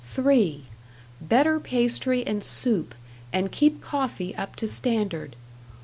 "(3) 0.03 0.63
Better 1.21 1.59
pastry 1.59 2.25
and 2.25 2.43
soup 2.43 2.95
and 3.31 3.51
keep 3.51 3.81
coffee 3.81 4.35
up 4.35 4.55
to 4.55 4.67
standard. 4.67 5.35